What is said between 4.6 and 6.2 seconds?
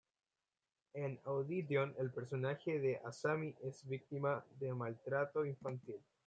maltrato infantil.